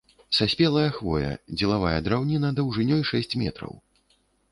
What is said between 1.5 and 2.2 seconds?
дзелавая